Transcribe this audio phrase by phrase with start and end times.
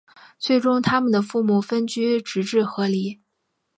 [0.39, 3.19] 最终他们的父母分居直至和离。